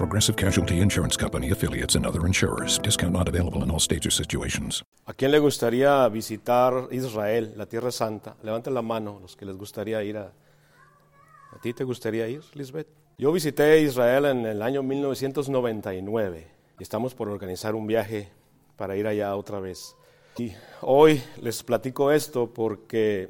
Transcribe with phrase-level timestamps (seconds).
[0.00, 2.78] Progressive Casualty Insurance Company, affiliates, and other insurers.
[2.78, 4.82] Discount not available in all states or situations.
[5.04, 8.34] ¿A quién le gustaría visitar Israel, la Tierra Santa?
[8.42, 10.32] Levanten la mano los que les gustaría ir a...
[11.52, 12.86] ¿A ti te gustaría ir, Lisbeth?
[13.18, 16.46] Yo visité Israel en el año 1999
[16.78, 18.30] y estamos por organizar un viaje
[18.76, 19.94] para ir allá otra vez.
[20.38, 23.28] Y hoy les platico esto porque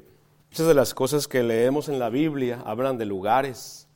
[0.49, 3.89] muchas de las cosas que leemos en la Biblia hablan de lugares.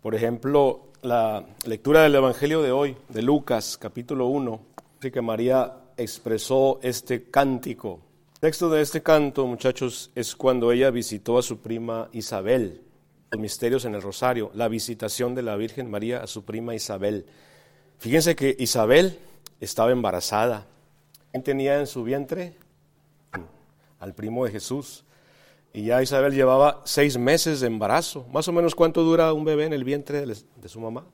[0.00, 4.60] Por ejemplo, la lectura del Evangelio de hoy, de Lucas, capítulo 1,
[4.96, 8.00] dice que María expresó este cántico.
[8.34, 12.82] El texto de este canto, muchachos, es cuando ella visitó a su prima Isabel.
[13.30, 17.26] Los misterios en el rosario, la visitación de la Virgen María a su prima Isabel.
[17.98, 19.18] Fíjense que Isabel
[19.60, 20.66] estaba embarazada.
[21.30, 22.54] ¿Quién tenía en su vientre?
[24.00, 25.04] Al primo de Jesús.
[25.72, 28.26] Y ya Isabel llevaba seis meses de embarazo.
[28.32, 31.04] Más o menos cuánto dura un bebé en el vientre de su mamá.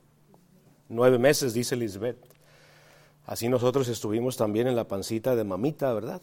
[0.89, 2.17] Nueve meses, dice Lisbeth.
[3.25, 6.21] Así nosotros estuvimos también en la pancita de mamita, ¿verdad?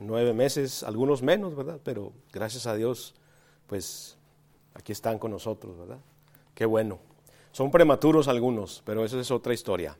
[0.00, 1.78] Nueve meses, algunos menos, ¿verdad?
[1.82, 3.14] Pero gracias a Dios,
[3.66, 4.18] pues
[4.74, 6.00] aquí están con nosotros, ¿verdad?
[6.54, 6.98] Qué bueno.
[7.52, 9.96] Son prematuros algunos, pero esa es otra historia.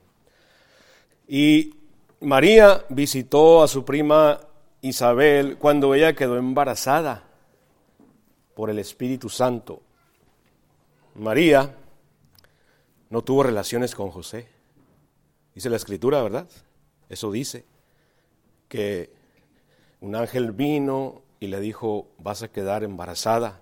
[1.27, 1.75] Y
[2.19, 4.41] María visitó a su prima
[4.81, 7.30] Isabel cuando ella quedó embarazada
[8.55, 9.81] por el Espíritu Santo.
[11.15, 11.75] María
[13.09, 14.47] no tuvo relaciones con José.
[15.53, 16.47] Dice la escritura, ¿verdad?
[17.09, 17.65] Eso dice,
[18.71, 19.11] que
[19.99, 23.61] un ángel vino y le dijo, vas a quedar embarazada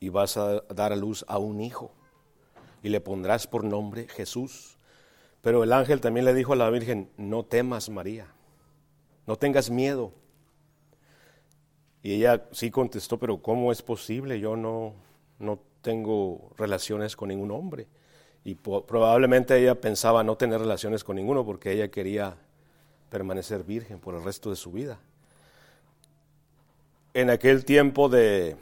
[0.00, 1.92] y vas a dar a luz a un hijo
[2.82, 4.78] y le pondrás por nombre Jesús.
[5.42, 8.26] Pero el ángel también le dijo a la Virgen, no temas María,
[9.26, 10.12] no tengas miedo,
[12.02, 14.40] y ella sí contestó, pero ¿cómo es posible?
[14.40, 14.94] Yo no,
[15.38, 17.86] no tengo relaciones con ningún hombre.
[18.44, 22.36] Y probablemente ella pensaba no tener relaciones con ninguno porque ella quería
[23.08, 24.98] permanecer virgen por el resto de su vida.
[27.14, 28.56] En aquel tiempo de,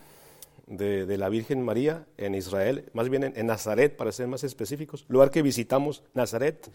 [0.66, 5.06] de, la Virgen María en Israel, más bien en, en, Nazaret, para ser más específicos,
[5.08, 6.70] lugar que visitamos, Nazaret,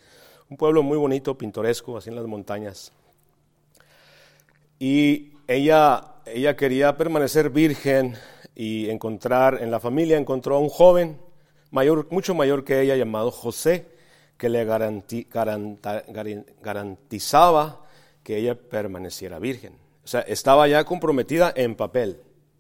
[0.50, 2.92] un pueblo muy bonito, pintoresco, así en las montañas.
[4.80, 8.16] Y ella ella quería permanecer virgen
[8.56, 11.20] y encontrar, en la familia encontró a un joven
[11.72, 13.86] mayor, mucho mayor que ella llamado José,
[14.38, 14.66] que le
[16.62, 17.86] garantizaba
[18.24, 19.74] que ella permaneciera virgen.
[20.04, 22.20] O sea, estaba ya comprometida en papel,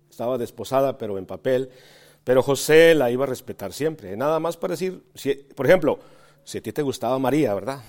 [0.09, 1.71] estaba desposada pero en papel,
[2.23, 4.15] pero José la iba a respetar siempre.
[4.15, 5.03] Nada más para decir,
[5.55, 5.99] por ejemplo,
[6.43, 7.81] si a ti te gustaba María, ¿verdad?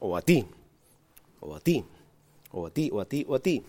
[0.00, 0.46] O a ti,
[1.40, 1.84] o a ti,
[2.52, 3.62] o a ti, o a ti, o a ti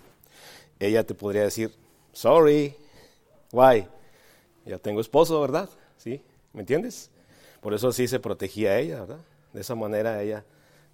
[0.82, 1.74] ella te podría decir,
[2.12, 2.76] sorry,
[3.52, 3.88] why?
[4.66, 5.70] Ya tengo esposo, ¿verdad?
[5.98, 6.22] ¿Sí?
[6.54, 7.10] ¿Me entiendes?
[7.62, 9.20] Por eso sí se protegía a ella, ¿verdad?
[9.54, 10.44] De esa manera ella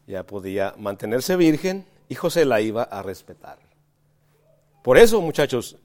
[0.06, 3.60] ya podía mantenerse virgen y José la iba a respetar.
[4.84, 5.78] Por eso, muchachos,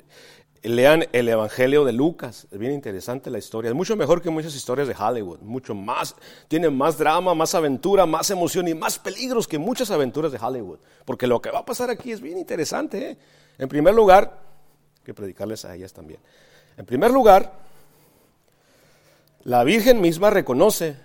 [0.62, 4.54] lean el Evangelio de Lucas, es bien interesante la historia, es mucho mejor que muchas
[4.54, 6.14] historias de Hollywood, mucho más,
[6.46, 10.78] tiene más drama, más aventura, más emoción y más peligros que muchas aventuras de Hollywood,
[11.04, 13.10] porque lo que va a pasar aquí es bien interesante.
[13.10, 13.18] ¿eh?
[13.58, 14.40] En primer lugar,
[15.04, 16.20] que predicarles a ellas también.
[16.76, 17.52] En primer lugar,
[19.42, 20.96] la Virgen misma reconoce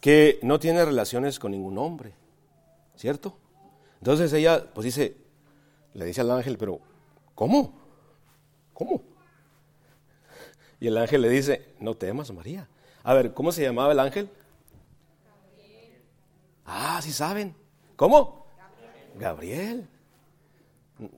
[0.00, 2.14] que no tiene relaciones con ningún hombre,
[2.96, 3.36] ¿cierto?
[4.00, 5.16] Entonces ella, pues dice,
[5.94, 6.80] le dice al ángel, pero
[7.36, 7.78] ¿cómo?
[8.74, 9.02] ¿Cómo?
[10.80, 12.68] Y el ángel le dice, no temas, María.
[13.04, 14.28] A ver, ¿cómo se llamaba el ángel?
[15.24, 16.02] Gabriel.
[16.64, 17.54] Ah, sí saben.
[17.94, 18.46] ¿Cómo?
[18.58, 19.12] Gabriel.
[19.14, 19.88] Gabriel.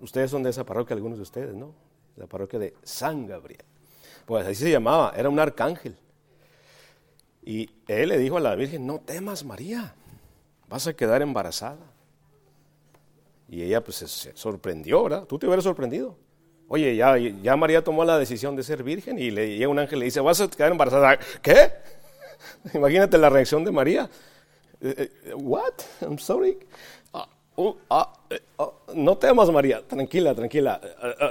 [0.02, 1.72] Ustedes son de esa parroquia, algunos de ustedes, ¿no?
[2.16, 3.64] La parroquia de San Gabriel.
[4.26, 5.96] Pues así se llamaba, era un arcángel.
[7.42, 9.94] Y él le dijo a la Virgen, no temas María,
[10.68, 11.78] vas a quedar embarazada.
[13.48, 15.24] Y ella pues se sorprendió, ¿verdad?
[15.24, 16.16] Tú te hubieras sorprendido.
[16.68, 20.00] Oye, ya, María tomó la decisión de ser virgen y le llega un ángel y
[20.00, 21.18] le dice, vas a quedar embarazada.
[21.40, 21.72] ¿Qué?
[22.74, 24.10] Imagínate la reacción de María.
[24.82, 25.72] Eh, eh, what?
[26.02, 26.58] I'm sorry.
[27.56, 30.80] Uh, ah, eh, ah, no temas, María, tranquila, tranquila,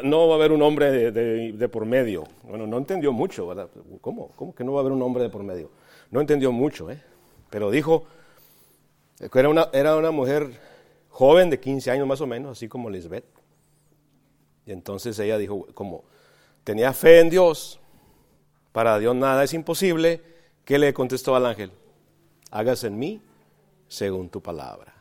[0.04, 2.25] no va a haber un hombre de, por medio.
[2.44, 3.69] Bueno, no entendió mucho, ¿verdad?
[4.02, 4.34] ¿Cómo?
[4.36, 5.72] ¿Cómo que no va a haber un hombre de por medio?
[6.12, 7.02] No entendió mucho, ¿eh?
[7.50, 8.04] Pero dijo
[9.31, 10.50] que era una, era una mujer
[11.18, 13.25] joven de 15 años más o menos, así como Lisbeth.
[14.68, 16.04] Y entonces ella dijo, como
[16.64, 17.80] tenía fe en Dios,
[18.72, 20.22] para Dios nada es imposible,
[20.64, 21.72] ¿qué le contestó al ángel?
[22.52, 23.19] Hágase en mí
[23.88, 24.94] según tu palabra.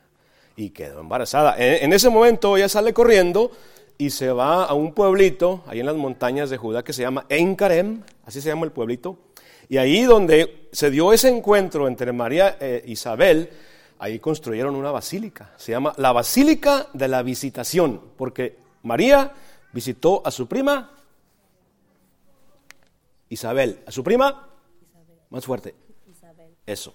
[0.56, 1.54] Y quedó embarazada.
[1.58, 3.50] En, ese momento ella sale corriendo
[3.98, 7.26] y se va a un pueblito, ahí en las montañas de Judá, que se llama
[7.28, 9.18] Encarem, así se llama el pueblito.
[9.68, 13.50] Y ahí donde se dio ese encuentro entre María e Isabel,
[13.98, 15.52] ahí construyeron una basílica.
[15.56, 19.32] Se llama la Basílica de la Visitación, porque María
[19.72, 20.90] visitó a su prima
[23.28, 23.82] Isabel.
[23.86, 24.48] ¿A su prima?
[25.30, 25.74] Más fuerte.
[26.64, 26.94] Eso.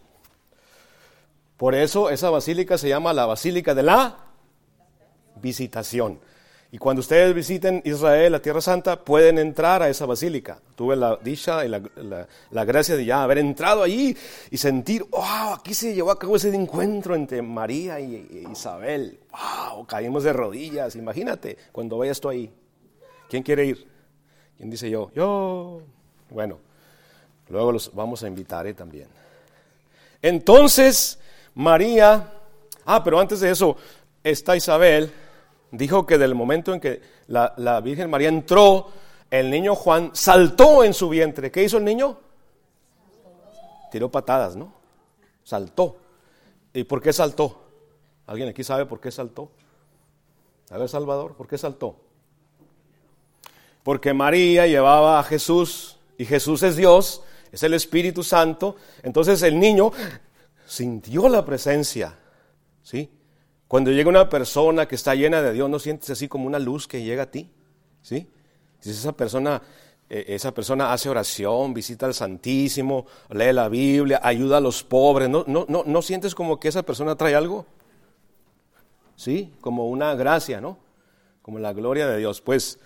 [1.57, 4.17] Por eso esa basílica se llama la Basílica de la
[5.35, 6.19] Visitación.
[6.73, 10.61] Y cuando ustedes visiten Israel, la Tierra Santa, pueden entrar a esa basílica.
[10.75, 14.15] Tuve la dicha y la, gracia de ya haber entrado allí
[14.49, 19.19] y sentir, wow, aquí se llevó a cabo ese encuentro entre María y, Isabel.
[19.31, 20.95] Wow, caímos de rodillas.
[20.95, 22.49] Imagínate cuando vayas tú ahí.
[23.29, 23.85] ¿Quién quiere ir?
[24.55, 25.11] ¿Quién dice yo?
[25.13, 25.81] Yo.
[26.29, 26.57] Bueno,
[27.49, 28.73] luego los vamos a invitar ¿eh?
[28.73, 29.09] también.
[30.21, 31.19] Entonces,
[31.53, 32.31] María,
[32.85, 33.75] ah, pero antes de eso,
[34.23, 35.11] está Isabel
[35.71, 38.89] dijo que del momento en que la, Virgen María entró,
[39.29, 41.51] el niño Juan saltó en su vientre.
[41.51, 42.17] ¿Qué hizo el niño?
[43.91, 44.73] Tiró patadas, ¿no?
[45.43, 45.97] Saltó.
[46.73, 47.61] ¿Y por qué saltó?
[48.27, 49.51] ¿Alguien aquí sabe por qué saltó?
[50.69, 51.97] A ver, Salvador, ¿por qué saltó?
[53.83, 58.75] Porque María llevaba a Jesús y Jesús es Dios, es el Espíritu Santo.
[59.03, 59.91] Entonces el niño
[60.65, 62.17] sintió la presencia,
[62.83, 63.09] ¿sí?
[63.71, 66.89] Cuando llega una persona que está llena de Dios, ¿no sientes así como una luz
[66.89, 67.49] que llega a ti?
[68.01, 68.27] ¿Sí?
[68.81, 69.61] Si esa persona,
[70.09, 75.29] eh, esa persona hace oración, visita al Santísimo, lee la Biblia, ayuda a los pobres,
[75.29, 77.65] ¿no, no, no, ¿no sientes como que esa persona trae algo?
[79.15, 79.53] ¿Sí?
[79.61, 80.77] Como una gracia, ¿no?
[81.41, 82.41] Como la gloria de Dios.
[82.41, 82.77] Pues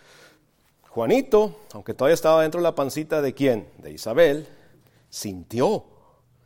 [0.90, 3.70] Juanito, aunque todavía estaba dentro de la pancita de quién?
[3.80, 4.48] De Isabel,
[5.10, 5.95] sintió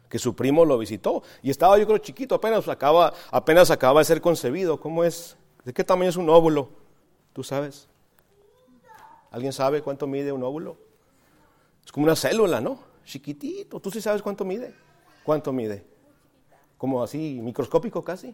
[0.09, 1.23] que su primo lo visitó.
[1.41, 4.79] Y estaba yo creo chiquito, apenas acaba, apenas acaba de ser concebido.
[4.79, 5.37] ¿Cómo es?
[5.63, 6.69] ¿De qué tamaño es un óvulo?
[7.33, 7.87] ¿Tú sabes?
[9.31, 10.77] ¿Alguien sabe cuánto mide un óvulo?
[11.85, 12.79] Es como una célula, ¿no?
[13.05, 13.79] Chiquitito.
[13.79, 14.73] ¿Tú sí sabes cuánto mide?
[15.23, 15.85] ¿Cuánto mide?
[16.77, 18.33] Como así, microscópico casi.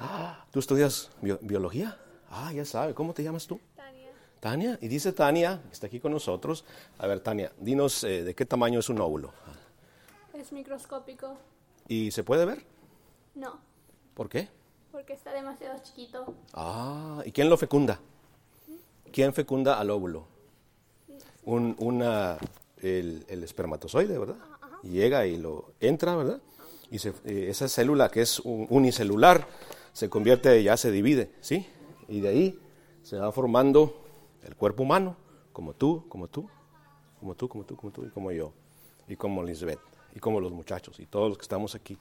[0.00, 1.96] Ah, ¿tú estudias biología?
[2.30, 2.94] Ah, ya sabe.
[2.94, 3.60] ¿Cómo te llamas tú?
[3.76, 4.10] Tania.
[4.40, 4.78] Tania.
[4.80, 6.64] Y dice Tania, está aquí con nosotros.
[6.98, 9.32] A ver, Tania, dinos eh, de qué tamaño es un óvulo.
[10.38, 11.38] Es microscópico.
[11.88, 12.62] ¿Y se puede ver?
[13.34, 13.58] No.
[14.12, 14.48] ¿Por qué?
[14.92, 16.34] Porque está demasiado chiquito.
[16.52, 17.98] Ah, ¿y quién lo fecunda?
[19.12, 20.26] ¿Quién fecunda al óvulo?
[21.44, 22.36] Un, una,
[22.82, 24.36] el, espermatozoide, ¿verdad?
[24.82, 26.40] Llega y lo entra, ¿verdad?
[26.90, 29.48] Y eh, esa célula que es unicelular
[29.94, 31.66] se convierte, ya se divide, ¿sí?
[32.08, 32.60] Y de ahí
[33.02, 34.04] se va formando
[34.42, 35.16] el cuerpo humano,
[35.54, 36.50] como tú, como tú,
[37.20, 38.52] como tú, como tú, como tú y como yo,
[39.08, 41.98] y como Lisbeth y como los muchachos y todos los que estamos aquí.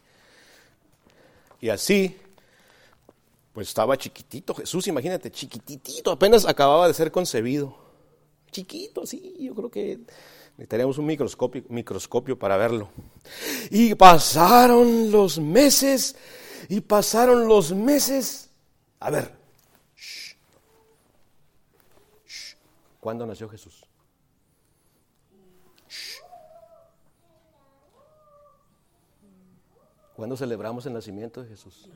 [1.60, 2.16] Y así,
[3.52, 7.76] pues estaba chiquitito Jesús, imagínate, chiquitito, apenas acababa de ser concebido.
[8.52, 10.00] Chiquito, sí, yo creo que
[10.56, 12.88] necesitaríamos un microscopio, microscopio para verlo.
[13.70, 16.16] Y pasaron los meses,
[16.70, 18.50] y pasaron los meses.
[19.02, 19.36] A ver,
[23.02, 23.84] ¿cuándo nació Jesús?
[30.16, 31.90] ¿Cuándo celebramos el nacimiento de Jesús?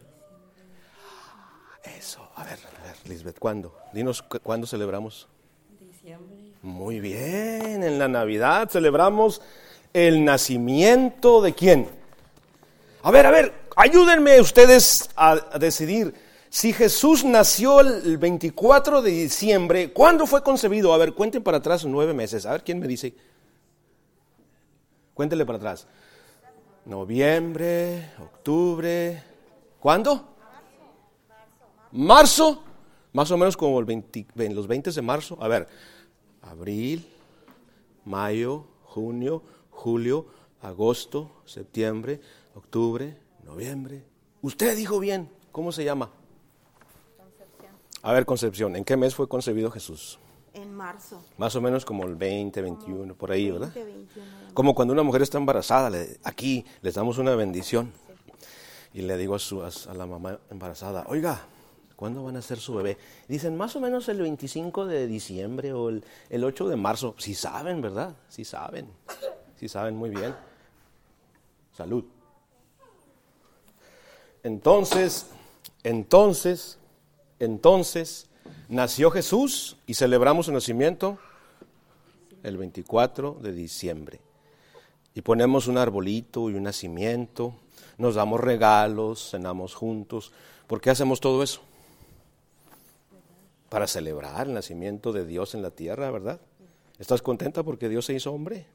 [1.98, 3.74] Eso, a ver, a ver, Lisbeth, ¿cuándo?
[3.94, 5.28] Dinos cuándo celebramos.
[5.80, 6.52] Diciembre.
[6.62, 9.42] Muy bien, en la Navidad celebramos
[9.94, 11.88] el nacimiento de quién.
[13.04, 16.14] A ver, a ver, ayúdenme ustedes a, decidir.
[16.50, 20.94] Si Jesús nació el 24 de diciembre, ¿cuándo fue concebido?
[20.94, 22.46] A ver, cuenten para atrás nueve meses.
[22.46, 23.14] A ver, ¿quién me dice?
[25.14, 25.88] Cuéntele para atrás
[26.90, 29.24] noviembre, octubre,
[29.80, 30.28] ¿cuándo?
[31.92, 32.64] Marzo,
[33.14, 33.86] más o menos como el
[34.56, 35.38] los 20 de marzo.
[35.40, 35.68] A ver,
[36.42, 37.08] abril,
[38.06, 40.26] mayo, junio, julio,
[40.62, 42.20] agosto, septiembre,
[42.56, 44.04] octubre, noviembre.
[44.42, 46.10] Usted dijo bien, ¿cómo se llama?
[47.18, 47.72] Concepción.
[48.02, 50.18] A ver, Concepción, ¿en qué mes fue concebido Jesús?
[50.62, 51.24] En marzo.
[51.38, 53.74] Más o menos como el 20, 21, por ahí, ¿verdad?
[54.54, 55.90] Como cuando una mujer está embarazada,
[56.24, 57.94] aquí les damos una bendición.
[58.94, 61.42] Y le digo a, su, a, la mamá embarazada, oiga,
[61.96, 62.98] ¿cuándo van a hacer su bebé?
[63.28, 67.16] dicen, más o menos el 25 de diciembre o el, el 8 de marzo.
[67.18, 68.16] Si saben, ¿verdad?
[68.28, 68.90] Si saben.
[69.58, 70.36] Si saben muy bien.
[71.78, 72.04] Salud.
[74.44, 75.28] Entonces,
[75.84, 76.78] Entonces,
[77.40, 78.29] entonces
[78.70, 81.18] nació Jesús y celebramos su nacimiento
[82.44, 84.22] el 24 de diciembre.
[85.14, 87.56] Y ponemos un arbolito y un nacimiento,
[87.98, 90.32] nos damos regalos, cenamos juntos.
[90.68, 91.62] ¿Por qué hacemos todo eso?
[93.70, 96.40] Para celebrar el nacimiento de Dios en la tierra, ¿verdad?
[97.00, 98.68] ¿Estás contenta porque Dios se hizo hombre?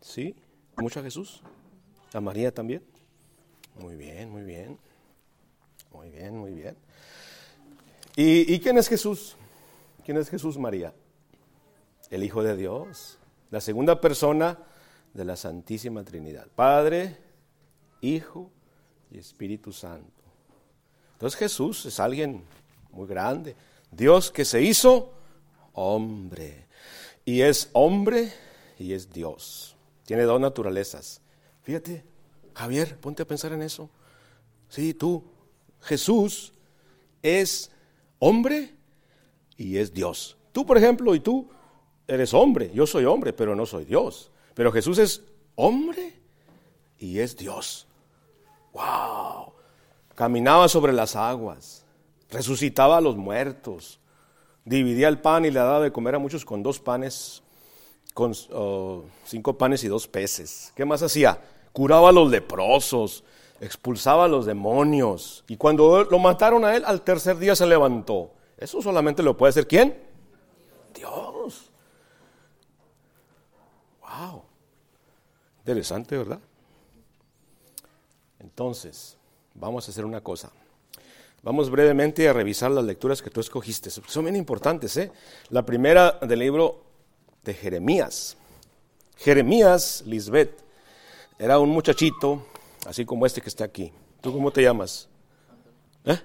[0.00, 0.36] ¿Sí?
[0.76, 1.42] ¿Mucho a Jesús?
[2.12, 2.82] ¿A María también?
[3.80, 4.78] Muy bien, muy bien.
[5.92, 6.76] Muy bien, muy bien.
[8.16, 9.36] ¿Y, quién es Jesús?
[10.04, 10.92] ¿Quién es Jesús María?
[12.10, 13.18] El Hijo de Dios,
[13.50, 14.58] la segunda persona
[15.14, 16.46] de la Santísima Trinidad.
[16.54, 17.16] Padre,
[18.02, 18.50] Hijo
[19.10, 20.22] y Espíritu Santo.
[21.12, 22.44] Entonces Jesús es alguien
[22.90, 23.56] muy grande.
[23.90, 25.12] Dios que se hizo
[25.72, 26.66] hombre.
[27.24, 28.32] Y es hombre
[28.78, 29.76] y es Dios.
[30.04, 31.22] Tiene dos naturalezas.
[31.62, 32.04] Fíjate,
[32.54, 33.88] Javier, ponte a pensar en eso.
[34.68, 35.24] Sí, tú,
[35.80, 36.52] Jesús
[37.22, 37.70] es
[38.22, 38.72] hombre
[39.56, 40.36] y es Dios.
[40.52, 41.48] Tú, por ejemplo, y tú
[42.06, 44.30] eres hombre, yo soy hombre, pero no soy Dios.
[44.54, 45.22] Pero Jesús es
[45.56, 46.20] hombre
[46.98, 47.88] y es Dios.
[48.72, 49.52] ¡Wow!
[50.14, 51.84] Caminaba sobre las aguas,
[52.30, 53.98] resucitaba a los muertos,
[54.64, 57.42] dividía el pan y le daba de comer a muchos con dos panes,
[58.14, 60.72] con oh, cinco panes y dos peces.
[60.76, 61.40] ¿Qué más hacía?
[61.72, 63.24] Curaba a los leprosos,
[63.62, 65.44] expulsaba a los demonios.
[65.46, 68.32] Y cuando lo mataron a él, al tercer día se levantó.
[68.58, 69.96] Eso solamente lo puede hacer quién?
[70.92, 71.70] Dios.
[74.00, 74.42] Wow.
[75.60, 76.40] Interesante, ¿verdad?
[78.40, 79.16] Entonces,
[79.54, 80.50] vamos a hacer una cosa.
[81.44, 83.90] Vamos brevemente a revisar las lecturas que tú escogiste.
[83.90, 85.12] Son bien importantes, ¿eh?
[85.50, 86.82] La primera del libro
[87.44, 88.36] de Jeremías.
[89.16, 90.64] Jeremías, Lisbeth,
[91.38, 92.44] era un muchachito
[92.86, 93.92] así como este que está aquí.
[94.20, 95.08] ¿Tú cómo te llamas?
[96.04, 96.18] ¿Eh?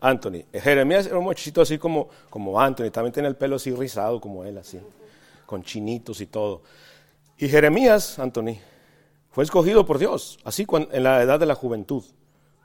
[0.00, 0.44] Anthony.
[0.52, 4.20] Eh, Jeremías era un muchachito así como, como Anthony, también tiene el pelo así rizado
[4.20, 4.78] como él, así,
[5.46, 6.62] con chinitos y todo.
[7.38, 8.58] Y Jeremías, Anthony,
[9.30, 12.04] fue escogido por Dios, así en la edad de la juventud.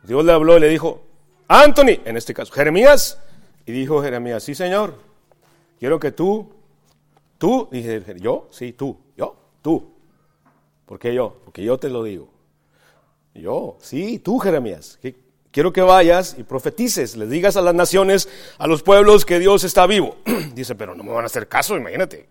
[0.04, 1.02] Dios le habló y le dijo,
[1.48, 3.20] Anthony, en este caso, Jeremías,
[3.66, 4.96] y dijo Jeremías, sí Señor,
[5.80, 6.50] quiero que tú,
[7.38, 9.94] tú, dije, yo, sí, tú, yo, tú.
[10.86, 11.38] ¿Por qué yo?
[11.44, 12.37] Porque yo te lo digo.
[13.38, 15.00] Yo, sí, tú Jeremías,
[15.52, 18.28] quiero que vayas y profetices, le digas a las naciones,
[18.58, 20.18] a los pueblos que Dios está vivo.
[20.56, 22.28] Dice, pero no me van a hacer caso, imagínate.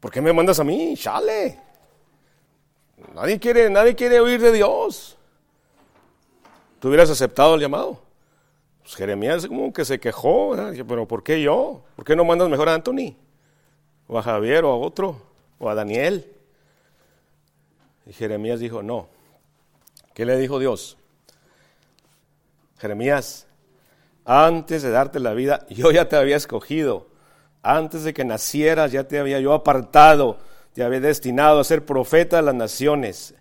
[0.00, 0.94] ¿Por qué me mandas a mí?
[0.96, 1.58] Chale.
[3.14, 5.16] Nadie quiere, nadie quiere oír de Dios.
[6.78, 8.00] ¿Tú hubieras aceptado el llamado?
[8.82, 10.54] Pues Jeremías como que se quejó,
[10.86, 11.82] pero ¿por qué yo?
[11.96, 13.16] ¿Por qué no mandas mejor a Anthony?
[14.06, 15.20] O a Javier o a otro,
[15.58, 16.30] o a Daniel.
[18.06, 19.08] Y Jeremías dijo, no,
[20.18, 20.96] ¿Qué le dijo Dios?
[22.78, 23.46] Jeremías,
[24.24, 27.06] antes de darte la vida, yo ya te había escogido.
[27.62, 30.40] Antes de que nacieras, ya te había yo apartado,
[30.72, 33.36] te había destinado a ser profeta de las naciones.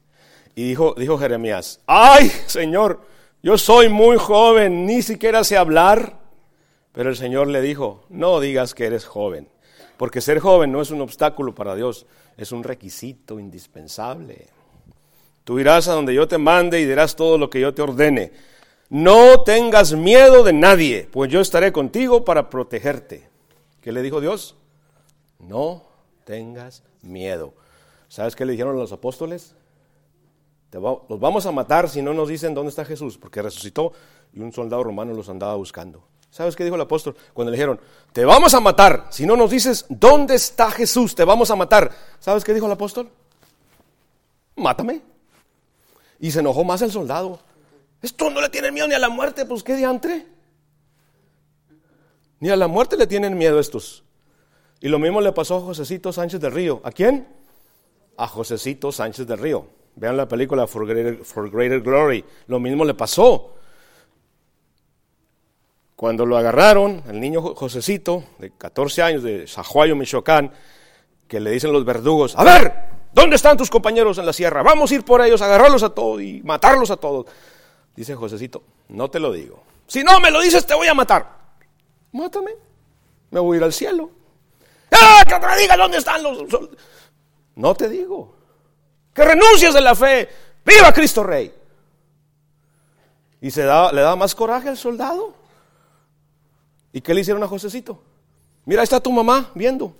[0.53, 3.01] Y dijo, dijo Jeremías, ay, Señor,
[3.41, 6.19] yo soy muy joven, ni siquiera sé hablar.
[6.91, 9.49] Pero el Señor le dijo, no digas que eres joven,
[9.97, 12.05] porque ser joven no es un obstáculo para Dios,
[12.37, 14.49] es un requisito indispensable.
[15.47, 18.33] Tú irás a donde yo te mande y dirás todo lo que yo te ordene.
[18.89, 23.29] No tengas miedo de nadie, pues yo estaré contigo para protegerte.
[23.79, 24.57] ¿Qué le dijo Dios?
[25.39, 25.83] No
[26.25, 27.53] tengas miedo.
[28.09, 29.55] ¿Sabes qué le dijeron los apóstoles?
[30.73, 33.93] los vamos a matar si no nos dicen dónde está Jesús, porque resucitó
[34.33, 36.03] y un soldado romano los andaba buscando.
[36.29, 37.15] ¿Sabes qué dijo el apóstol?
[37.33, 37.79] Cuando le dijeron,
[38.11, 41.89] te vamos a matar si no nos dices dónde está Jesús, te vamos a matar.
[42.19, 43.09] ¿Sabes qué dijo el apóstol?
[44.57, 45.15] Mátame.
[46.19, 47.39] Y se enojó más el soldado.
[48.01, 50.25] Esto no le tienen miedo ni a la muerte, pues qué diantre.
[52.39, 54.03] Ni a la muerte le tienen miedo estos.
[54.79, 56.81] Y lo mismo le pasó a Josecito Sánchez del Río.
[56.83, 57.27] ¿A quién?
[58.17, 59.67] A Josecito Sánchez del Río.
[59.95, 62.23] Vean la película For Greater, Glory.
[62.45, 63.55] Lo mismo le pasó.
[65.95, 70.51] Cuando lo agarraron, el niño Josecito, de 14 años, de Sajuayo, Michoacán,
[71.27, 72.71] que le dicen los verdugos, a ver,
[73.13, 74.63] ¿Dónde están tus compañeros en la sierra?
[74.63, 77.25] Vamos a ir por ellos, agarrarlos a todos y matarlos a todos.
[77.95, 79.63] Dice Josecito, no te lo digo.
[79.87, 81.37] Si no me lo dices, te voy a matar.
[82.11, 82.51] Mátame.
[83.31, 84.11] Me voy a ir al cielo.
[84.91, 85.23] ¡Ah!
[85.25, 86.43] Que te diga dónde están los...
[87.55, 88.35] No te digo.
[89.13, 90.29] Que renuncies de la fe.
[90.63, 91.53] ¡Viva Cristo Rey!
[93.41, 95.33] Y se da, le da más coraje al soldado.
[96.93, 98.01] ¿Y qué le hicieron a Josecito?
[98.65, 99.95] Mira, ahí está tu mamá viendo.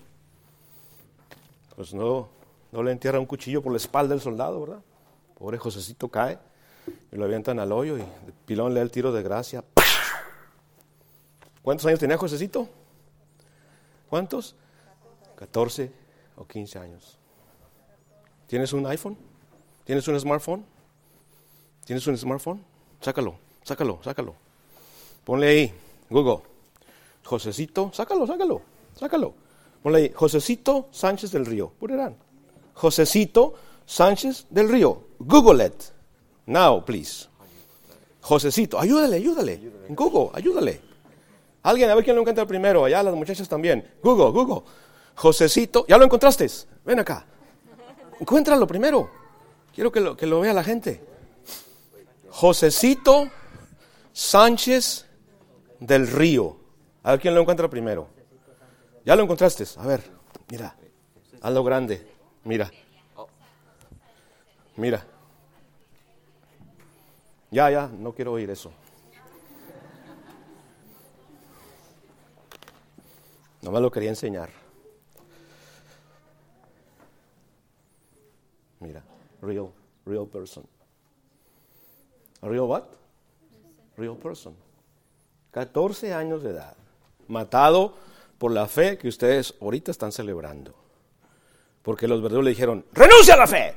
[1.76, 2.30] Pues no,
[2.72, 4.82] no le entierra un cuchillo por la espalda del soldado, ¿verdad?
[5.38, 6.40] Pobre Josecito cae
[7.12, 8.04] y lo avientan al hoyo y
[8.46, 9.64] Pilón le da el tiro de gracia.
[11.62, 12.68] ¿Cuántos años tenía Josecito?
[14.10, 14.56] ¿Cuántos?
[15.36, 15.92] 14
[16.38, 17.18] o 15 años.
[18.48, 19.18] ¿Tienes un iPhone?
[19.84, 20.66] ¿Tienes un smartphone?
[21.86, 22.64] ¿Tienes un smartphone?
[23.02, 24.36] Sácalo, sácalo, sácalo.
[25.24, 25.74] Ponle ahí,
[26.10, 26.44] Google.
[27.24, 28.62] Josecito, sácalo, sácalo,
[28.96, 29.34] sácalo.
[29.84, 31.70] Ponle ahí, Josecito Sánchez del Río.
[31.78, 32.27] Purerán.
[32.78, 33.56] Josecito
[33.86, 35.02] Sánchez del Río.
[35.20, 35.84] Google it.
[36.46, 37.28] Now, please.
[38.22, 39.60] Josecito, ayúdale, ayúdale.
[39.90, 40.82] Google, ayúdale.
[41.64, 42.86] Alguien, a ver quién lo encuentra primero.
[42.86, 43.96] Allá las muchachas también.
[44.04, 44.62] Google, Google.
[45.16, 46.48] Josecito, ¿ya lo encontraste?
[46.86, 47.26] Ven acá.
[48.20, 49.10] Encuéntralo primero.
[49.74, 51.04] Quiero que lo, que lo vea la gente.
[52.30, 53.30] Josecito
[54.14, 55.06] Sánchez
[55.80, 56.58] del Río.
[57.02, 58.08] A ver quién lo encuentra primero.
[59.04, 59.66] ¿Ya lo encontraste?
[59.78, 60.04] A ver,
[60.52, 60.76] mira.
[61.42, 62.17] Hazlo grande.
[62.48, 62.72] Mira.
[64.78, 65.06] Mira.
[67.52, 68.72] Ya, ya, no quiero oír eso.
[73.62, 74.50] No me lo quería enseñar.
[78.80, 79.04] Mira,
[79.42, 79.70] real,
[80.06, 80.64] real person.
[82.42, 82.86] Real what?
[83.98, 84.56] Real person.
[85.52, 86.78] 14 años de edad.
[87.28, 87.96] Matado
[88.38, 90.87] por la fe que ustedes ahorita están celebrando.
[91.88, 93.74] Porque los verduros le dijeron, renuncia a la fe.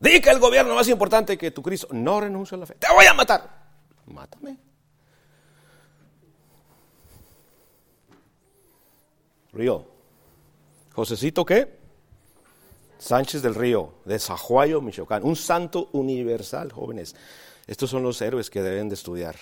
[0.00, 1.86] Di que el gobierno más importante que tu Cristo.
[1.92, 2.74] No renuncio a la fe.
[2.74, 3.48] Te voy a matar.
[4.06, 4.58] Mátame.
[9.52, 9.86] Río.
[10.94, 11.78] Josecito, ¿qué?
[12.98, 15.22] Sánchez del Río, de Sajuayo, Michoacán.
[15.22, 17.14] Un santo universal, jóvenes.
[17.68, 19.36] Estos son los héroes que deben de estudiar.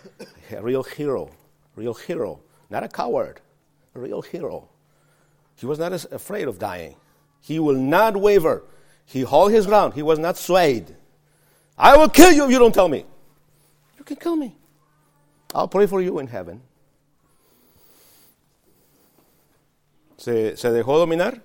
[0.50, 1.30] Real hero.
[1.76, 2.40] Real hero.
[2.68, 3.36] Not a coward.
[3.94, 4.68] Real hero.
[5.60, 6.96] He was not afraid of dying.
[7.42, 8.62] He will not waver.
[9.04, 9.94] He held his ground.
[9.94, 10.96] He was not swayed.
[11.76, 13.04] I will kill you if you don't tell me.
[13.98, 14.56] You can kill me.
[15.54, 16.62] I'll pray for you in heaven.
[20.16, 21.42] ¿Se, ¿Se, dejó dominar?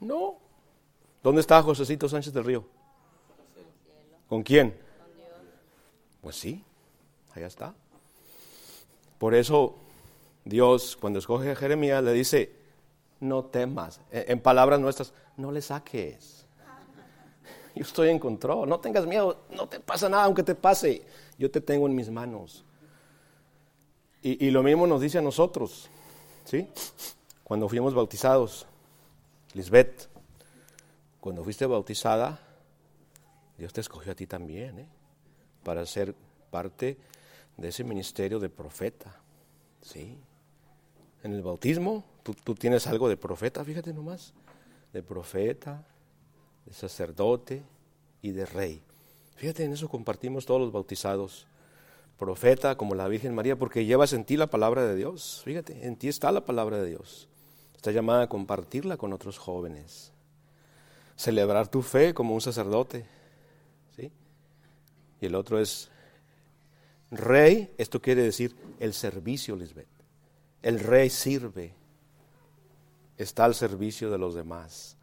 [0.00, 0.38] No.
[1.22, 2.64] ¿Dónde está Josecito Sánchez del Río?
[4.28, 4.74] ¿Con quién?
[6.22, 6.64] Pues sí,
[7.34, 7.74] allá está.
[9.18, 9.76] Por eso
[10.44, 12.63] Dios, cuando escoge a Jeremías, le dice,
[13.24, 14.00] no temas.
[14.10, 16.46] En palabras nuestras, no le saques.
[17.74, 21.02] Yo estoy en control, no tengas miedo, no te pasa nada aunque te pase,
[21.36, 22.64] yo te tengo en mis manos.
[24.22, 25.88] Y, y lo mismo nos dice a nosotros,
[26.44, 26.68] ¿sí?
[27.42, 28.66] Cuando fuimos bautizados,
[29.54, 30.08] Lisbeth,
[31.20, 32.38] cuando fuiste bautizada,
[33.58, 34.88] Dios te escogió a ti también, ¿eh?
[35.62, 36.14] Para ser
[36.50, 36.96] parte
[37.56, 39.16] de ese ministerio de profeta,
[39.80, 40.18] ¿sí?
[41.24, 44.34] En el bautismo, tú, tienes algo de profeta, fíjate nomás
[44.92, 45.82] de profeta,
[46.66, 47.62] de sacerdote
[48.22, 48.82] y de rey.
[49.34, 51.46] Fíjate, en eso compartimos todos los bautizados.
[52.18, 55.40] Profeta como la Virgen María, porque llevas en ti la palabra de Dios.
[55.44, 57.26] Fíjate, en ti está la palabra de Dios.
[57.74, 60.12] Está llamada a compartirla con otros jóvenes.
[61.16, 63.06] Celebrar tu fe como un sacerdote.
[63.96, 64.12] ¿sí?
[65.20, 65.90] Y el otro es
[67.10, 67.74] rey.
[67.78, 69.93] Esto quiere decir el servicio, Lisbeth.
[70.64, 71.74] El rey sirve
[73.18, 74.96] está al servicio de los demás.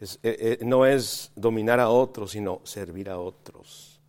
[0.00, 4.00] Eh, eh, no es dominar a otros, sino servir a otros.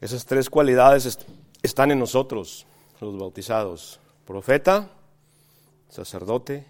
[0.00, 1.22] Esas tres cualidades est
[1.62, 2.66] están en nosotros,
[3.00, 4.00] los bautizados.
[4.26, 4.90] Profeta,
[5.88, 6.66] sacerdote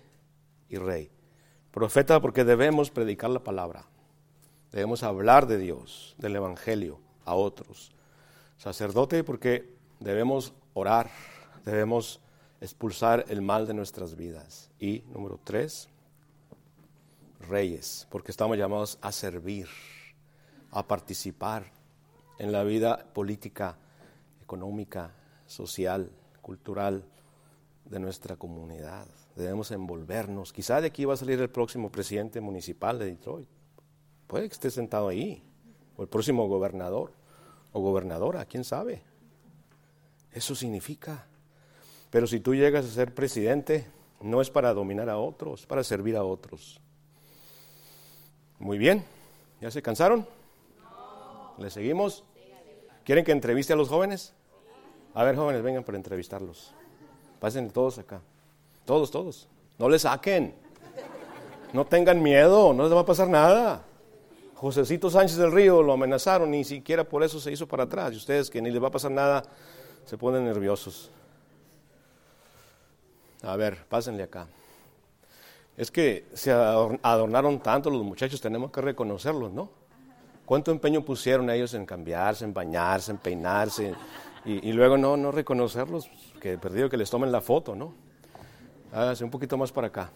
[0.69, 1.11] y rey.
[1.71, 3.87] Profeta porque debemos predicar la palabra.
[4.71, 7.91] Debemos hablar de Dios, del Evangelio a otros.
[8.59, 11.11] Sacerdote porque debemos orar,
[11.65, 12.21] debemos
[12.63, 14.71] expulsar el mal de nuestras vidas.
[14.79, 15.89] Y número tres,
[17.41, 19.67] reyes, porque estamos llamados a servir,
[20.71, 21.73] a participar
[22.39, 23.77] en la vida política,
[24.41, 25.13] económica,
[25.47, 27.05] social, cultural
[27.85, 29.09] de nuestra comunidad.
[29.35, 30.53] Debemos envolvernos.
[30.53, 33.49] Quizá de aquí va a salir el próximo presidente municipal de Detroit.
[34.29, 35.43] Puede que esté sentado ahí.
[35.97, 37.13] O el próximo gobernador
[37.73, 39.03] o gobernadora, quién sabe.
[40.31, 41.27] Eso significa
[42.13, 43.87] pero si tú llegas a ser presidente,
[44.21, 46.79] no es para dominar a otros, para servir a otros.
[48.59, 49.03] Muy bien,
[49.63, 50.27] ¿ya se cansaron?
[51.57, 52.23] ¿Le seguimos?
[53.07, 54.35] ¿Quieren que entreviste a los jóvenes?
[55.15, 56.75] A ver, jóvenes, vengan para entrevistarlos.
[57.41, 58.21] Pasen todos acá.
[58.85, 59.49] Todos, todos.
[59.79, 60.55] No les saquen.
[61.73, 63.85] No tengan miedo, no les va a pasar nada.
[64.57, 68.13] Josecito Sánchez del Río lo amenazaron, ni siquiera por eso se hizo para atrás.
[68.13, 69.45] Y ustedes que ni les va a pasar nada,
[70.05, 71.11] se ponen nerviosos.
[73.43, 74.47] A ver, pásenle acá.
[75.77, 79.71] Es que se adornaron tanto los muchachos, tenemos que reconocerlos, ¿no?
[80.45, 83.95] ¿Cuánto empeño pusieron ellos en cambiarse, en bañarse, en peinarse,
[84.45, 87.95] Y, luego no, no reconocerlos, que perdido que les tomen la foto, ¿no?
[88.93, 90.11] Hágase un poquito más para acá.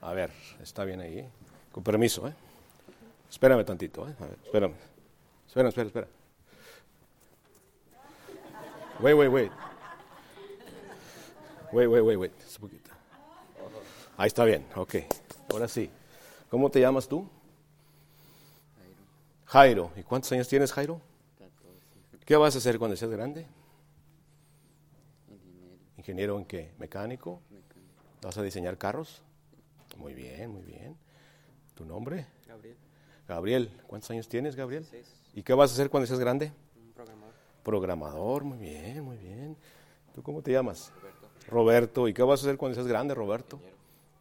[0.00, 0.30] A ver,
[0.62, 1.28] está bien ahí.
[1.72, 2.34] Con permiso, ¿eh?
[3.30, 4.14] Espérame tantito, ¿eh?
[4.18, 4.74] A ver, espérame.
[5.46, 6.08] Espera, espera, espera.
[9.00, 9.52] Wait, wait, wait.
[11.74, 12.32] Wait, wait, wait, wait.
[12.32, 12.90] Un poquito.
[14.16, 14.94] Ahí está bien, ok.
[15.50, 15.90] Ahora sí.
[16.48, 17.28] ¿Cómo te llamas tú?
[19.46, 19.90] Jairo.
[19.96, 21.00] ¿Y cuántos años tienes, Jairo?
[22.24, 23.48] ¿Qué vas a hacer cuando seas grande?
[25.96, 26.72] ¿Ingeniero en qué?
[26.78, 27.40] ¿Mecánico?
[28.22, 29.20] ¿Vas a diseñar carros?
[29.96, 30.96] Muy bien, muy bien.
[31.74, 32.28] ¿Tu nombre?
[32.46, 32.76] Gabriel,
[33.26, 33.80] Gabriel.
[33.88, 34.84] ¿Cuántos años tienes, Gabriel?
[34.88, 35.12] Seis.
[35.34, 36.52] ¿Y qué vas a hacer cuando seas grande?
[36.76, 37.34] un programador.
[37.64, 39.56] Programador, muy bien, muy bien.
[40.14, 40.92] ¿Tú cómo te llamas?
[40.94, 41.13] Roberto,
[41.48, 42.08] Roberto.
[42.08, 43.56] ¿Y qué vas a hacer cuando seas grande, Roberto?
[43.56, 43.76] ingeniero,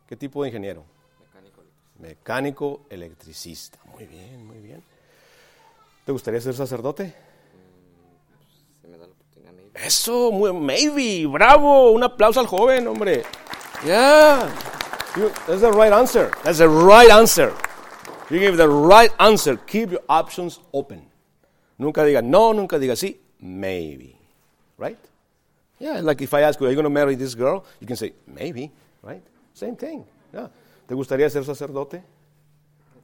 [0.08, 0.84] ¿Qué tipo de ingeniero?
[1.20, 2.00] mecánico, eléctrico.
[2.00, 3.80] Mecánico electricista.
[3.94, 4.84] Muy bien, muy bien.
[6.06, 7.14] ¿Te gustaría ser sacerdote?
[8.82, 9.72] Se me da la oportunidad, maybe.
[9.86, 11.92] Eso, muy, maybe, bravo.
[11.92, 13.24] Un aplauso al joven, hombre.
[13.86, 14.50] Yeah.
[15.16, 16.32] You- that's the right answer.
[16.44, 17.54] That's the right answer.
[18.30, 19.58] You give the right answer.
[19.66, 21.08] Keep your options open.
[21.78, 23.20] Nunca diga no, nunca diga sí.
[23.40, 24.16] Maybe.
[24.78, 24.98] Right?
[25.84, 27.66] Yeah, like if I ask you, are you going to marry this girl?
[27.82, 28.72] You can say, maybe.
[29.02, 29.22] Right?
[29.54, 30.06] Same thing.
[30.34, 30.48] Yeah.
[30.88, 32.02] ¿Te gustaría ser sacerdote?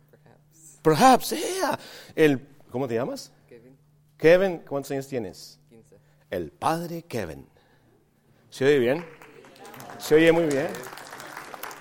[0.10, 0.80] Perhaps.
[0.82, 1.78] Perhaps, yeah.
[2.16, 2.40] El,
[2.72, 3.32] ¿Cómo te llamas?
[3.50, 3.76] Kevin,
[4.18, 5.60] Kevin, ¿cuántos años tienes?
[5.70, 5.98] 15.
[6.32, 7.46] El padre Kevin.
[8.50, 9.06] ¿Se oye bien?
[9.98, 10.70] ¿Se oye muy bien?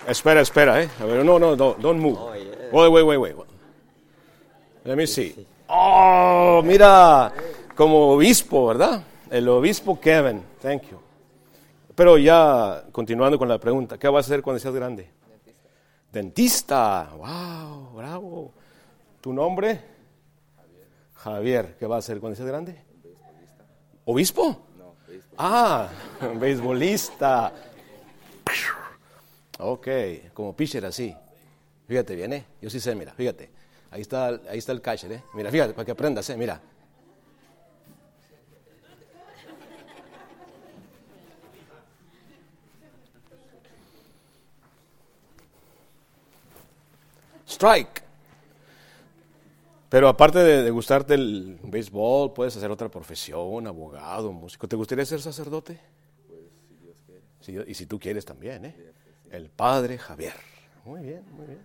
[0.09, 0.91] Espera, espera, ¿eh?
[0.99, 2.19] A ver, no, no, no, don't move.
[2.19, 2.71] Oh, yeah.
[2.73, 3.49] Wait, wait, wait, wait.
[4.85, 5.47] Let me see.
[5.69, 7.33] Oh, mira,
[7.77, 9.05] como obispo, ¿verdad?
[9.31, 10.43] El obispo Kevin.
[10.63, 10.99] Thank you.
[11.95, 15.11] Pero ya, continuando con la pregunta, ¿qué vas a hacer cuando seas grande?
[16.13, 17.11] Dentista.
[17.17, 18.53] Wow, bravo.
[19.21, 19.81] ¿Tu nombre?
[21.15, 21.77] Javier.
[21.79, 22.81] ¿Qué vas a hacer cuando seas grande?
[24.05, 24.65] ¿Obispo?
[24.79, 25.35] No, béisbol.
[25.37, 25.89] Ah,
[26.41, 27.53] beisbolista.
[29.59, 29.89] Ok,
[30.33, 31.15] como pitcher así.
[31.87, 32.45] Fíjate bien, ¿eh?
[32.63, 33.51] Yo sí sé, mira, fíjate.
[33.91, 35.23] Ahí está, ahí está el catcher, ¿eh?
[35.35, 36.37] Mira, fíjate, para que aprendas, ¿eh?
[36.37, 36.61] Mira.
[47.59, 48.03] Strike.
[49.89, 54.69] Pero aparte de, de gustarte el béisbol, puedes hacer otra profesión, abogado, músico.
[54.69, 55.81] ¿Te gustaría ser sacerdote?
[57.41, 58.77] Si Dios- y si tú quieres también, ¿eh?
[59.33, 60.35] El padre Javier.
[60.85, 61.59] Muy bien, muy bien.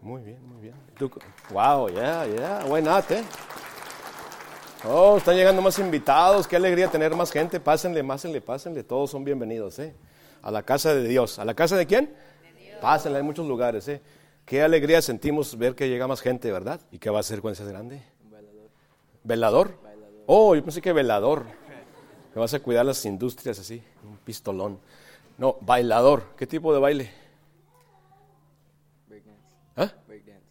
[0.00, 0.74] Muy bien, muy bien.
[1.50, 3.24] Wow, yeah, yeah, why not, eh?
[4.84, 6.46] Oh, están llegando más invitados.
[6.46, 7.58] Qué alegría tener más gente.
[7.58, 8.84] Pásenle, pásenle, pásenle.
[8.84, 9.92] Todos son bienvenidos, ¿eh?
[10.42, 11.40] A la casa de Dios.
[11.40, 12.14] ¿A la casa de quién?
[12.80, 14.00] Pásenle, hay muchos lugares, ¿eh?
[14.46, 16.80] Qué alegría sentimos ver que llega más gente, ¿verdad?
[16.92, 18.00] ¿Y qué va a hacer cuando seas grande?
[18.24, 18.70] Un bailador.
[19.24, 19.78] ¿Velador?
[20.26, 21.46] Oh, yo pensé que velador.
[22.32, 24.78] Que vas a cuidar las industrias así, un pistolón.
[25.36, 26.36] No, bailador.
[26.36, 27.10] ¿Qué tipo de baile?
[29.08, 29.42] Breakdance.
[29.74, 29.92] ¿Ah?
[30.06, 30.46] Breakdance.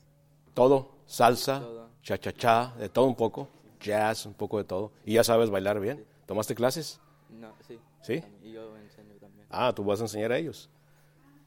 [0.54, 1.64] Todo, salsa,
[2.04, 3.48] cha-cha-cha, de todo un poco,
[3.80, 4.92] jazz, un poco de todo.
[5.06, 6.06] ¿Y ya sabes bailar bien?
[6.26, 7.00] ¿Tomaste clases?
[7.30, 7.80] No, sí.
[8.02, 8.22] ¿Sí?
[8.44, 9.48] Y yo enseño también.
[9.50, 10.70] Ah, tú vas a enseñar a ellos.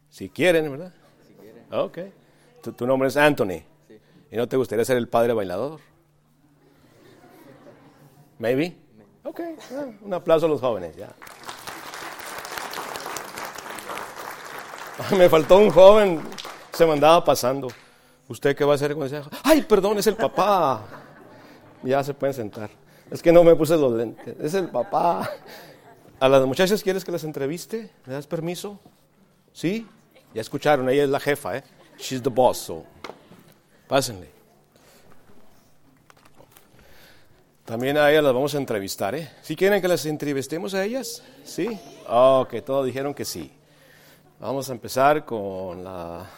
[0.08, 0.94] Si quieren, ¿verdad?
[1.26, 1.66] Si quieren.
[1.70, 1.98] Ok.
[2.62, 3.62] Tu, nombre es Anthony.
[4.30, 5.80] ¿Y no te gustaría ser el padre bailador?
[8.38, 8.76] Maybe.
[9.24, 9.40] Ok,
[9.72, 11.08] ah, un aplauso a los jóvenes, ya.
[15.16, 16.20] Me faltó un joven,
[16.72, 17.68] se me andaba pasando.
[18.28, 19.22] ¿Usted qué va a hacer cuando sea?
[19.42, 20.84] Ay, perdón, es el papá.
[21.82, 22.70] Ya se pueden sentar.
[23.10, 24.36] Es que no me puse los lentes.
[24.40, 25.30] Es el papá.
[26.20, 27.90] ¿A las muchachas quieres que las entreviste?
[28.04, 28.80] ¿Me das permiso?
[29.52, 29.86] ¿Sí?
[30.34, 31.64] Ya escucharon, ella es la jefa, ¿eh?
[31.98, 32.84] She's the boss, so.
[33.88, 34.28] Pásenle.
[37.64, 39.30] También a ellas las vamos a entrevistar, ¿eh?
[39.42, 41.22] ¿Sí quieren que las entrevistemos a ellas?
[41.44, 41.78] ¿Sí?
[42.08, 43.52] Ok, todos dijeron que sí.
[44.40, 46.30] Vamos a empezar con la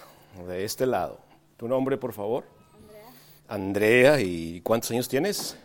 [0.48, 1.20] de este lado.
[1.56, 2.44] ¿Tu nombre, por favor?
[2.74, 3.06] Andrea.
[3.46, 5.56] Andrea, ¿y cuántos años tienes?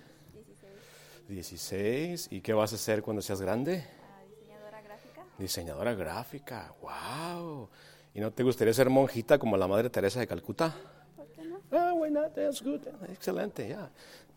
[1.27, 2.27] 16.
[2.31, 3.83] ¿Y qué vas a hacer cuando seas grande?
[4.29, 5.23] diseñadora gráfica.
[5.37, 7.69] Diseñadora gráfica, wow.
[8.15, 10.73] ¿Y no te gustaría ser monjita como la Madre Teresa de Calcuta?
[11.17, 11.59] ¿Por qué no?
[11.71, 12.33] Ah, why not?
[12.33, 12.79] That's good.
[13.09, 13.91] Excelente, ya.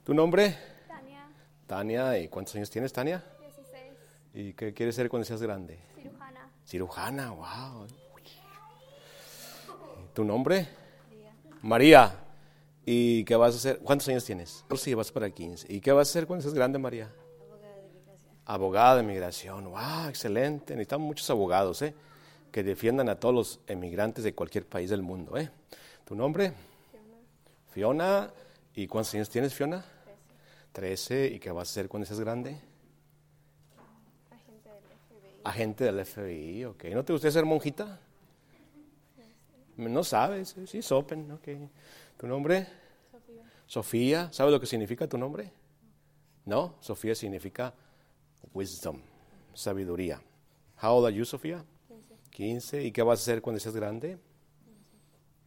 [0.05, 0.59] ¿Tu nombre?
[0.89, 1.29] Tania,
[1.67, 2.19] Tania.
[2.19, 3.25] ¿Y cuántos años tienes, Tania?
[3.41, 3.93] 16,
[4.35, 5.79] ¿Y qué quieres ser cuando seas grande?
[5.95, 6.51] cirujana.
[6.67, 7.87] Cirujana, wow.
[10.13, 10.67] ¿Tu nombre?
[11.63, 12.17] María.
[12.85, 13.79] ¿Y qué vas a hacer?
[13.79, 14.65] ¿Cuántos años tienes?
[14.77, 15.73] Sí, vas para 15.
[15.73, 17.13] ¿Y qué vas a hacer cuando seas grande, María?
[18.45, 19.71] Abogada de migración.
[19.71, 20.75] Wow, excelente.
[20.75, 21.95] Necesitamos muchos abogados, ¿eh?
[22.53, 25.51] Que defiendan a todos los emigrantes de cualquier país del mundo, ¿eh?
[26.05, 26.53] ¿Tu nombre?
[27.71, 28.31] Fiona.
[28.75, 29.85] ¿Y cuántos años tienes, Fiona?
[30.73, 31.27] 13.
[31.35, 32.61] ¿Y qué vas a hacer cuando seas grande?
[34.31, 35.41] Agente del FBI.
[35.45, 36.85] Agente del FBI, ok.
[36.95, 38.01] ¿No te gustaría ser monjita?
[39.77, 41.49] No sabes, sí, Sopen, ok.
[42.17, 42.67] ¿Tu nombre?
[43.11, 43.45] Sofía.
[43.67, 44.33] Sofía.
[44.33, 45.53] ¿Sabes lo que significa tu nombre?
[46.45, 47.73] No, Sofía significa
[48.55, 49.01] wisdom,
[49.55, 50.21] sabiduría.
[50.83, 51.65] How old are you, Sofía?
[52.39, 52.85] 15.
[52.85, 54.17] ¿Y qué vas a hacer cuando seas grande?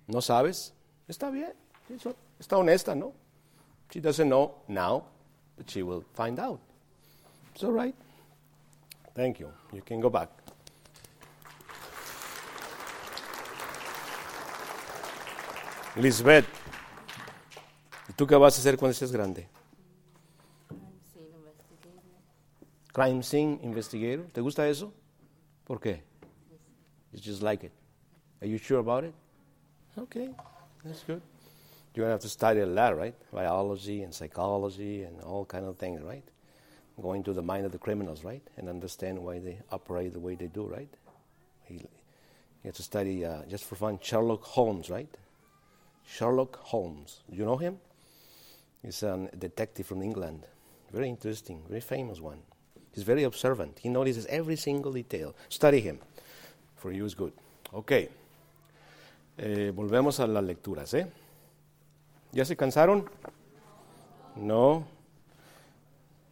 [0.08, 0.74] ¿No sabes?
[1.08, 1.54] Está bien.
[2.38, 3.14] Está honesta, ¿no?
[3.90, 5.06] She doesn't know now,
[5.56, 6.60] but she will find out.
[7.54, 7.96] It's all right.
[9.16, 9.48] Thank you.
[9.72, 10.30] You can go back.
[15.96, 16.46] Lisbeth,
[18.10, 19.48] ¿y tú qué vas a hacer cuando seas grande?
[22.92, 24.26] Crime scene investigator.
[24.34, 24.94] ¿Te gusta eso?
[25.64, 26.11] ¿Por qué?
[27.12, 27.72] You just like it.
[28.42, 29.14] Are you sure about it?
[29.98, 30.30] Okay,
[30.84, 31.22] that's good.
[31.94, 33.16] You're gonna have to study a lot, right?
[33.34, 36.24] Biology and psychology and all kind of things, right?
[37.02, 38.42] Going to the mind of the criminals, right?
[38.58, 40.90] And understand why they operate the way they do, right?
[41.70, 41.88] You
[42.66, 45.10] have to study uh, just for fun Sherlock Holmes, right?
[46.06, 47.22] Sherlock Holmes.
[47.30, 47.80] You know him?
[48.82, 50.46] He's a detective from England.
[50.92, 52.40] Very interesting, very famous one.
[52.94, 53.80] He's very observant.
[53.80, 55.36] He notices every single detail.
[55.50, 56.00] Study him.
[56.82, 57.32] For you is good.
[57.74, 57.92] Ok.
[59.38, 61.06] Eh, volvemos a las lecturas, ¿eh?
[62.32, 63.08] ¿Ya se cansaron?
[64.36, 64.84] No.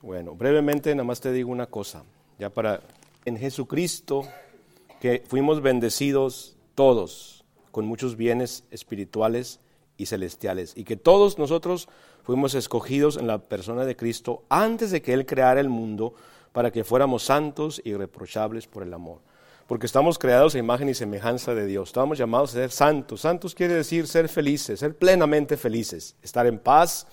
[0.02, 2.04] Bueno, brevemente nada más te digo una cosa.
[2.40, 2.82] Ya para
[3.26, 4.24] en Jesucristo
[5.00, 9.60] que fuimos bendecidos todos con muchos bienes espirituales
[9.98, 11.90] y celestiales y que todos nosotros
[12.24, 16.16] fuimos escogidos en la persona de Cristo antes de que Él creara el mundo
[16.54, 19.20] para que fuéramos santos y irreprochables por el amor.
[19.70, 21.90] Porque estamos creados a imagen y semejanza de Dios.
[21.90, 23.22] Estamos llamados a ser santos.
[23.22, 27.06] Santos quiere decir ser felices, ser plenamente felices, estar en paz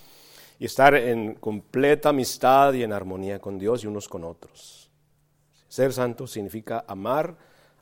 [0.57, 4.89] y estar en completa amistad y en armonía con Dios y unos con otros.
[5.67, 7.37] Ser santo significa amar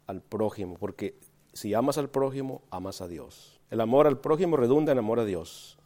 [0.08, 1.16] al prójimo, porque
[1.54, 3.62] si amas al prójimo, amas a Dios.
[3.72, 5.78] El amor al prójimo redunda en amor a Dios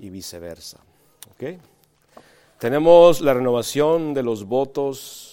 [0.00, 0.80] y viceversa.
[1.30, 1.60] ¿ok?
[2.58, 5.29] Tenemos la renovación de los votos,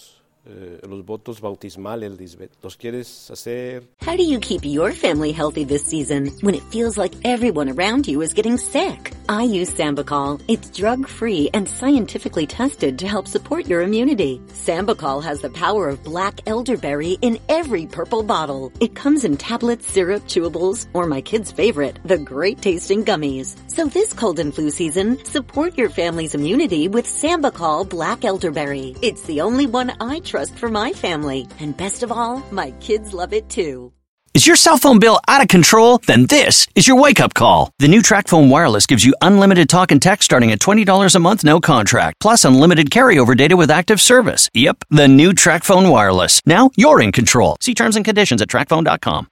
[0.48, 2.38] eh, los votos bautismales.
[2.62, 3.88] ¿Los quieres hacer?
[4.00, 8.06] How do you keep your family healthy this season when it feels like everyone around
[8.06, 9.17] you is getting sick?
[9.28, 10.40] I use Sambacol.
[10.48, 14.40] It's drug-free and scientifically tested to help support your immunity.
[14.48, 18.72] Sambacol has the power of black elderberry in every purple bottle.
[18.80, 23.54] It comes in tablets, syrup, chewables, or my kids' favorite, the great tasting gummies.
[23.70, 28.96] So this cold and flu season, support your family's immunity with Sambacol Black Elderberry.
[29.02, 31.46] It's the only one I trust for my family.
[31.60, 33.92] And best of all, my kids love it too.
[34.38, 35.98] Is your cell phone bill out of control?
[36.06, 37.72] Then this is your wake up call.
[37.80, 41.42] The new TrackPhone Wireless gives you unlimited talk and text starting at $20 a month,
[41.42, 44.48] no contract, plus unlimited carryover data with active service.
[44.54, 46.40] Yep, the new TrackPhone Wireless.
[46.46, 47.56] Now you're in control.
[47.60, 49.26] See terms and conditions at trackphone.com.